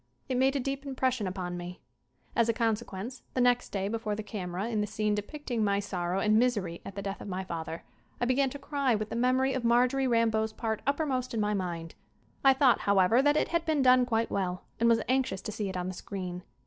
It 0.27 0.35
made 0.35 0.55
a 0.55 0.59
deep 0.59 0.83
impression 0.83 1.27
upon 1.27 1.57
me. 1.57 1.79
As 2.35 2.49
a 2.49 2.53
consequence, 2.53 3.21
the 3.35 3.39
next 3.39 3.69
day 3.69 3.87
before 3.87 4.15
the 4.15 4.23
camera 4.23 4.67
in 4.67 4.81
the 4.81 4.87
scene 4.87 5.13
depicting 5.13 5.63
my 5.63 5.79
sorrow 5.79 6.19
and 6.19 6.39
misery 6.39 6.81
at 6.83 6.95
the 6.95 7.03
death 7.03 7.21
of 7.21 7.27
my 7.27 7.43
father, 7.43 7.83
I 8.19 8.25
began 8.25 8.49
to 8.49 8.57
cry 8.57 8.95
with 8.95 9.09
the 9.11 9.15
memory 9.15 9.53
of 9.53 9.63
Marjorie 9.63 10.07
Rambeau's 10.07 10.53
part 10.53 10.81
uppermost 10.87 11.35
in 11.35 11.39
my 11.39 11.53
mind. 11.53 11.93
I 12.43 12.53
thought, 12.53 12.79
how 12.79 12.97
ever, 12.97 13.21
that 13.21 13.37
it 13.37 13.49
had 13.49 13.63
been 13.63 13.83
done 13.83 14.07
quite 14.07 14.31
well 14.31 14.63
and 14.79 14.89
was 14.89 15.03
anxious 15.07 15.39
to 15.43 15.51
see 15.51 15.69
it 15.69 15.77
on 15.77 15.87
the 15.87 15.93
screen. 15.93 16.41